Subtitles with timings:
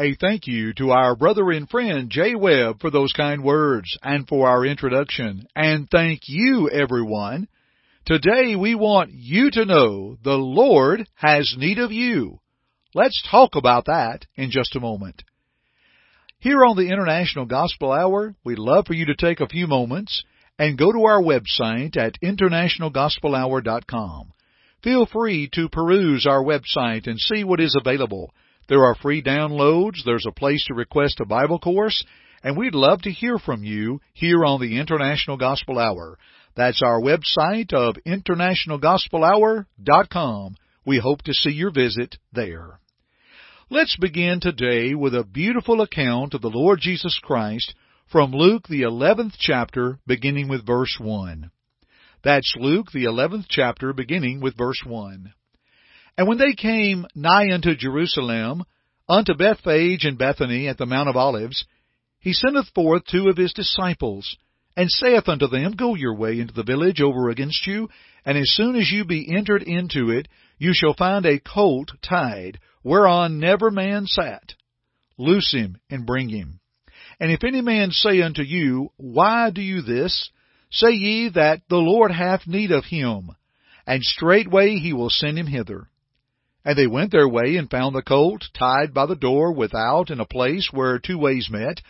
[0.00, 4.26] A thank you to our brother and friend Jay Webb for those kind words and
[4.26, 5.46] for our introduction.
[5.54, 7.48] And thank you everyone.
[8.06, 12.40] Today we want you to know the Lord has need of you.
[12.94, 15.22] Let's talk about that in just a moment.
[16.38, 20.24] Here on the International Gospel Hour, we'd love for you to take a few moments
[20.58, 24.32] and go to our website at internationalgospelhour.com.
[24.82, 28.32] Feel free to peruse our website and see what is available.
[28.70, 32.04] There are free downloads, there's a place to request a Bible course,
[32.44, 36.16] and we'd love to hear from you here on the International Gospel Hour.
[36.54, 40.54] That's our website of internationalgospelhour.com.
[40.86, 42.78] We hope to see your visit there.
[43.70, 47.74] Let's begin today with a beautiful account of the Lord Jesus Christ
[48.06, 51.50] from Luke the 11th chapter beginning with verse 1.
[52.22, 55.32] That's Luke the 11th chapter beginning with verse 1.
[56.20, 58.64] And when they came nigh unto Jerusalem,
[59.08, 61.64] unto Bethphage and Bethany at the Mount of Olives,
[62.18, 64.36] he sendeth forth two of his disciples,
[64.76, 67.88] and saith unto them, Go your way into the village over against you,
[68.22, 72.58] and as soon as you be entered into it, you shall find a colt tied,
[72.84, 74.52] whereon never man sat.
[75.16, 76.60] Loose him and bring him.
[77.18, 80.28] And if any man say unto you, Why do you this?
[80.70, 83.30] Say ye that the Lord hath need of him,
[83.86, 85.89] and straightway he will send him hither.
[86.70, 90.20] And they went their way and found the colt tied by the door without in
[90.20, 91.80] a place where two ways met,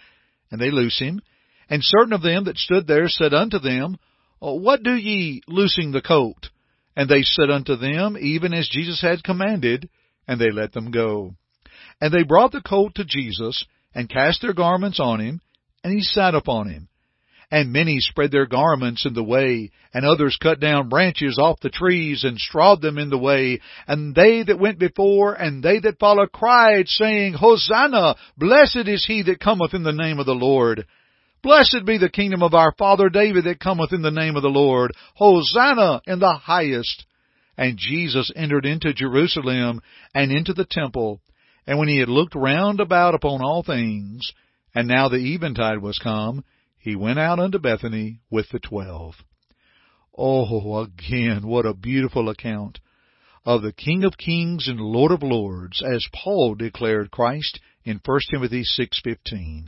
[0.51, 1.21] and they loose him.
[1.69, 3.99] And certain of them that stood there said unto them,
[4.39, 6.49] What do ye loosing the colt?
[6.97, 9.91] And they said unto them, Even as Jesus had commanded,
[10.27, 11.35] and they let them go.
[12.01, 15.43] And they brought the colt to Jesus, and cast their garments on him,
[15.85, 16.89] and he sat upon him.
[17.51, 21.69] And many spread their garments in the way, and others cut down branches off the
[21.69, 23.61] trees, and strawed them in the way.
[23.89, 28.15] And they that went before, and they that followed, cried, saying, Hosanna!
[28.37, 30.87] Blessed is he that cometh in the name of the Lord.
[31.43, 34.49] Blessed be the kingdom of our father David that cometh in the name of the
[34.49, 34.93] Lord.
[35.15, 37.07] Hosanna in the highest.
[37.57, 39.81] And Jesus entered into Jerusalem
[40.15, 41.21] and into the temple.
[41.67, 44.33] And when he had looked round about upon all things,
[44.75, 46.45] and now the eventide was come,
[46.81, 49.15] he went out unto Bethany with the twelve.
[50.17, 52.81] Oh, again, what a beautiful account
[53.45, 58.21] of the King of Kings and Lord of Lords, as Paul declared Christ in 1
[58.31, 59.67] Timothy 6.15.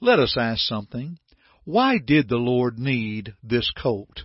[0.00, 1.18] Let us ask something.
[1.64, 4.24] Why did the Lord need this colt?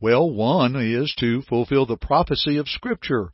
[0.00, 3.32] Well, one is to fulfill the prophecy of Scripture.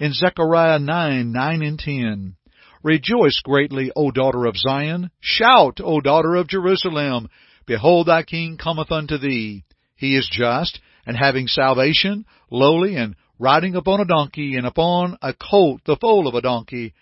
[0.00, 2.36] In Zechariah 9, 9 and 10,
[2.82, 5.10] Rejoice greatly, O daughter of Zion.
[5.20, 7.28] Shout, O daughter of Jerusalem.
[7.66, 9.64] Behold, thy king cometh unto thee.
[9.96, 15.34] He is just, and having salvation, lowly, and riding upon a donkey, and upon a
[15.34, 16.94] colt, the foal of a donkey.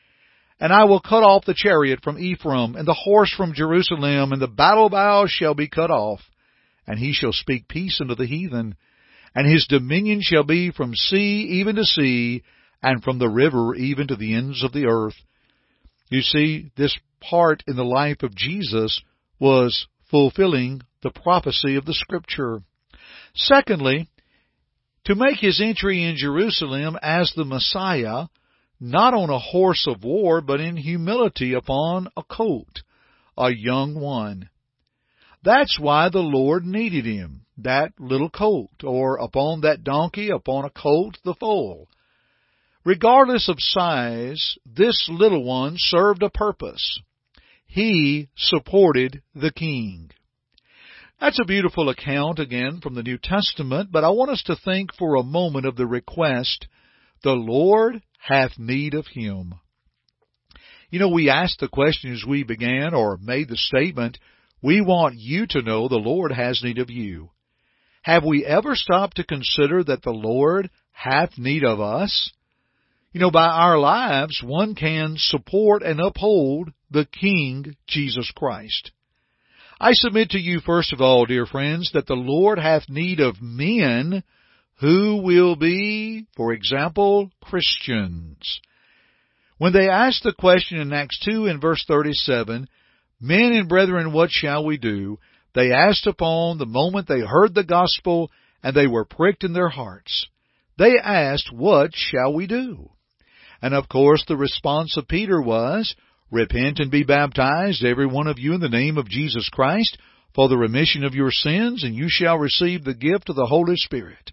[0.59, 4.41] And I will cut off the chariot from Ephraim, and the horse from Jerusalem, and
[4.41, 6.21] the battle bow shall be cut off.
[6.87, 8.77] And he shall speak peace unto the heathen,
[9.35, 12.43] and his dominion shall be from sea even to sea,
[12.83, 15.17] and from the river even to the ends of the earth.
[16.09, 19.03] You see, this part in the life of Jesus
[19.41, 22.63] was fulfilling the prophecy of the Scripture.
[23.35, 24.09] Secondly,
[25.05, 28.27] to make his entry in Jerusalem as the Messiah,
[28.81, 32.83] not on a horse of war, but in humility upon a colt,
[33.37, 34.49] a young one.
[35.43, 40.71] That's why the Lord needed him that little colt, or upon that donkey, upon a
[40.71, 41.89] colt, the foal.
[42.87, 47.01] Regardless of size, this little one served a purpose.
[47.67, 50.11] He supported the king.
[51.21, 54.95] That's a beautiful account again from the New Testament, but I want us to think
[54.95, 56.69] for a moment of the request,
[57.25, 59.55] the Lord hath need of him.
[60.89, 64.17] You know, we asked the question as we began or made the statement,
[64.63, 67.31] we want you to know the Lord has need of you.
[68.03, 72.31] Have we ever stopped to consider that the Lord hath need of us?
[73.13, 78.91] You know, by our lives, one can support and uphold the King, Jesus Christ.
[79.81, 83.43] I submit to you, first of all, dear friends, that the Lord hath need of
[83.43, 84.23] men
[84.81, 88.61] who will be, for example, Christians.
[89.59, 92.69] When they asked the question in Acts 2 and verse 37,
[93.21, 95.19] Men and brethren, what shall we do?
[95.55, 98.31] They asked upon the moment they heard the gospel
[98.63, 100.27] and they were pricked in their hearts.
[100.79, 102.91] They asked, What shall we do?
[103.63, 105.95] And of course the response of Peter was,
[106.31, 109.97] Repent and be baptized, every one of you, in the name of Jesus Christ,
[110.35, 113.77] for the remission of your sins, and you shall receive the gift of the Holy
[113.77, 114.33] Spirit.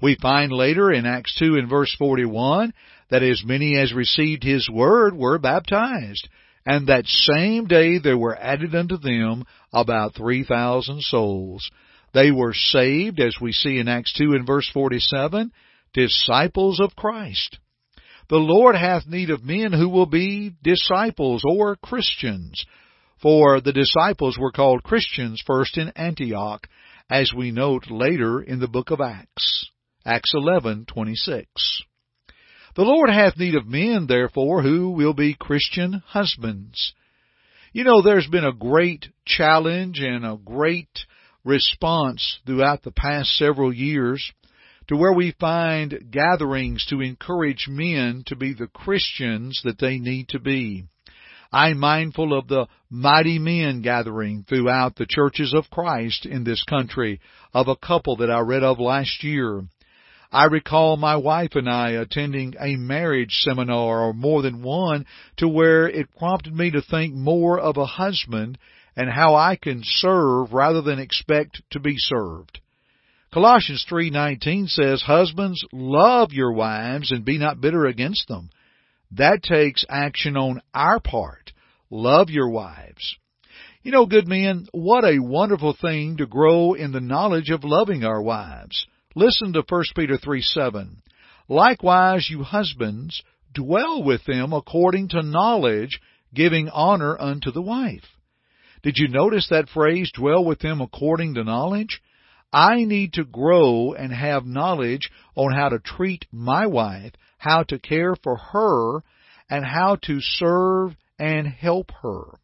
[0.00, 2.72] We find later in Acts 2 and verse 41
[3.10, 6.28] that as many as received His word were baptized,
[6.64, 11.70] and that same day there were added unto them about 3,000 souls.
[12.14, 15.52] They were saved, as we see in Acts 2 and verse 47,
[15.92, 17.58] disciples of Christ.
[18.28, 22.64] The Lord hath need of men who will be disciples or Christians.
[23.22, 26.66] For the disciples were called Christians first in Antioch,
[27.08, 29.70] as we note later in the book of Acts.
[30.04, 31.46] Acts 11:26.
[32.74, 36.94] The Lord hath need of men, therefore, who will be Christian husbands.
[37.72, 41.06] You know, there's been a great challenge and a great
[41.44, 44.32] response throughout the past several years
[44.88, 50.28] to where we find gatherings to encourage men to be the Christians that they need
[50.28, 50.84] to be.
[51.52, 57.20] I'm mindful of the mighty men gathering throughout the churches of Christ in this country
[57.54, 59.62] of a couple that I read of last year.
[60.32, 65.06] I recall my wife and I attending a marriage seminar or more than one
[65.38, 68.58] to where it prompted me to think more of a husband
[68.96, 72.60] and how I can serve rather than expect to be served.
[73.32, 78.50] Colossians 3:19 says, "Husbands, love your wives and be not bitter against them."
[79.12, 81.52] That takes action on our part.
[81.90, 83.16] Love your wives.
[83.82, 88.04] You know, good men, what a wonderful thing to grow in the knowledge of loving
[88.04, 88.86] our wives.
[89.14, 91.02] Listen to 1 Peter 3 7.
[91.48, 93.22] Likewise, you husbands,
[93.54, 96.00] dwell with them according to knowledge,
[96.34, 98.04] giving honor unto the wife.
[98.82, 102.02] Did you notice that phrase, dwell with them according to knowledge?
[102.52, 107.78] I need to grow and have knowledge on how to treat my wife, how to
[107.78, 109.02] care for her,
[109.50, 112.38] and how to serve and help her.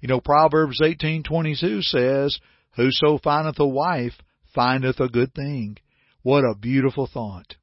[0.00, 2.38] You know, Proverbs 18:22 says,
[2.76, 4.20] "Whoso findeth a wife
[4.54, 5.76] findeth a good thing."
[6.22, 7.56] What a beautiful thought.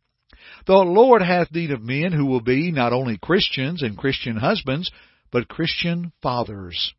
[0.66, 4.92] The Lord hath need of men who will be not only Christians and Christian husbands,
[5.31, 6.94] but Christian fathers.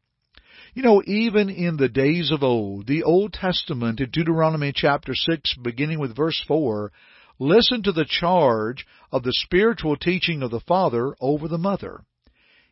[0.79, 5.57] You know, even in the days of old, the Old Testament in Deuteronomy chapter 6,
[5.61, 6.93] beginning with verse 4,
[7.41, 12.03] listen to the charge of the spiritual teaching of the father over the mother.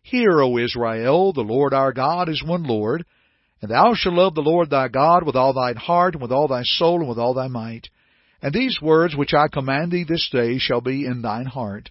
[0.04, 3.04] Hear, O Israel, the Lord our God is one Lord,
[3.60, 6.46] and thou shalt love the Lord thy God with all thine heart, and with all
[6.46, 7.88] thy soul, and with all thy might.
[8.40, 11.90] And these words which I command thee this day shall be in thine heart.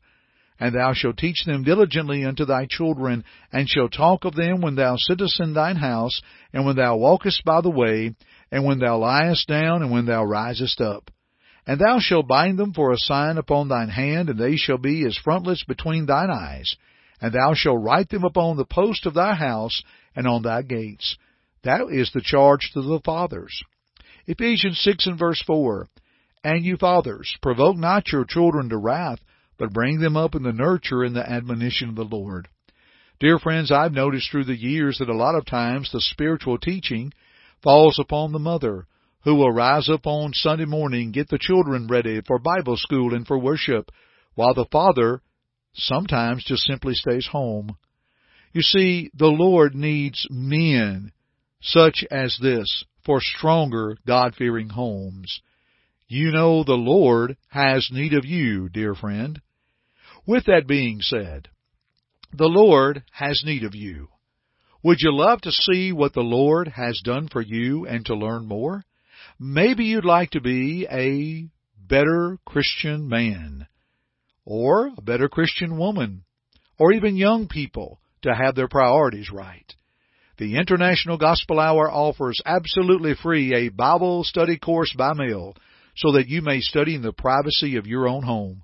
[0.60, 4.76] And thou shalt teach them diligently unto thy children, and shalt talk of them when
[4.76, 6.22] thou sittest in thine house,
[6.54, 8.16] and when thou walkest by the way,
[8.52, 11.12] and when thou liest down, and when thou risest up.
[11.68, 15.04] And thou shalt bind them for a sign upon thine hand, and they shall be
[15.06, 16.76] as frontlets between thine eyes.
[17.20, 19.82] And thou shalt write them upon the post of thy house,
[20.16, 21.18] and on thy gates.
[21.64, 23.62] That is the charge to the fathers.
[24.28, 25.88] Ephesians 6 and verse 4.
[26.44, 29.20] And you fathers, provoke not your children to wrath,
[29.58, 32.48] but bring them up in the nurture and the admonition of the Lord.
[33.20, 37.14] Dear friends, I've noticed through the years that a lot of times the spiritual teaching
[37.64, 38.88] falls upon the mother,
[39.24, 43.26] who will rise up on Sunday morning, get the children ready for Bible school and
[43.26, 43.90] for worship,
[44.36, 45.22] while the father
[45.74, 47.78] sometimes just simply stays home.
[48.54, 51.12] You see, the Lord needs men
[51.62, 55.42] such as this for stronger God-fearing homes.
[56.08, 59.42] You know the Lord has need of you, dear friend.
[60.28, 61.50] With that being said,
[62.34, 64.10] the Lord has need of you.
[64.84, 68.48] Would you love to see what the Lord has done for you and to learn
[68.48, 68.84] more?
[69.40, 73.68] Maybe you'd like to be a better Christian man,
[74.46, 76.24] or a better Christian woman,
[76.80, 79.74] or even young people to have their priorities right.
[80.38, 85.56] The International Gospel Hour offers absolutely free a Bible study course by mail
[85.96, 88.64] so that you may study in the privacy of your own home.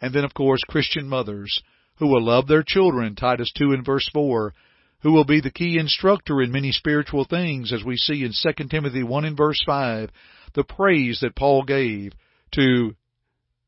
[0.00, 1.60] And then, of course, Christian mothers
[1.96, 4.52] who will love their children, Titus 2 and verse 4,
[5.00, 8.68] who will be the key instructor in many spiritual things, as we see in 2
[8.68, 10.10] Timothy 1 and verse 5,
[10.54, 12.12] the praise that Paul gave
[12.52, 12.94] to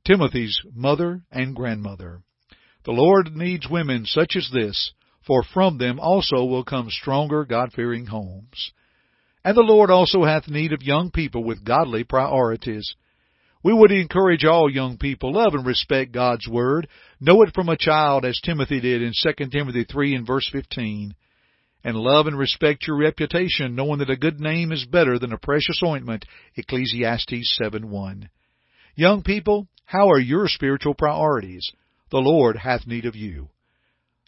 [0.06, 2.22] Timothy's mother and grandmother.
[2.84, 4.92] The Lord needs women such as this,
[5.28, 8.72] for from them also will come stronger God-fearing homes.
[9.44, 12.96] And the Lord also hath need of young people with godly priorities.
[13.62, 16.88] We would encourage all young people, love and respect God's Word.
[17.20, 21.14] Know it from a child as Timothy did in 2 Timothy 3 and verse 15.
[21.84, 25.38] And love and respect your reputation, knowing that a good name is better than a
[25.38, 26.24] precious ointment.
[26.56, 28.30] Ecclesiastes 7:1.
[28.96, 31.70] Young people, how are your spiritual priorities?
[32.10, 33.50] The Lord hath need of you.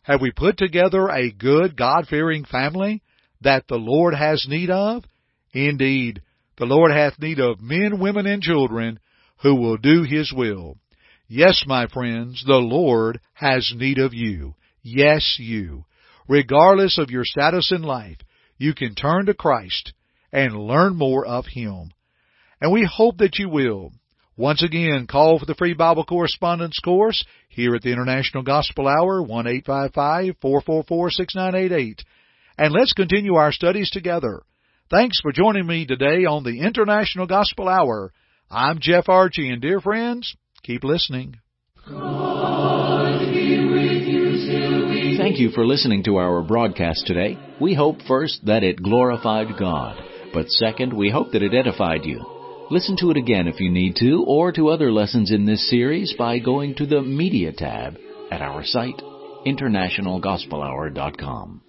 [0.02, 3.02] Have we put together a good, God-fearing family
[3.42, 5.04] that the Lord has need of?
[5.52, 6.22] Indeed,
[6.56, 8.98] the Lord hath need of men, women, and children
[9.42, 10.76] who will do His will.
[11.28, 14.54] Yes, my friends, the Lord has need of you.
[14.82, 15.84] Yes, you.
[16.28, 18.18] Regardless of your status in life,
[18.56, 19.92] you can turn to Christ
[20.32, 21.92] and learn more of Him.
[22.60, 23.92] And we hope that you will.
[24.36, 29.22] Once again, call for the free Bible correspondence course here at the International Gospel Hour,
[29.22, 32.02] 1-855-444-6988.
[32.56, 34.42] And let's continue our studies together.
[34.90, 38.12] Thanks for joining me today on the International Gospel Hour.
[38.50, 41.36] I'm Jeff Archey, and dear friends, keep listening.
[45.18, 47.38] Thank you for listening to our broadcast today.
[47.60, 52.39] We hope first that it glorified God, but second, we hope that it edified you.
[52.70, 56.14] Listen to it again if you need to, or to other lessons in this series
[56.16, 57.98] by going to the Media tab
[58.30, 59.02] at our site,
[59.44, 61.62] internationalgospelhour.com.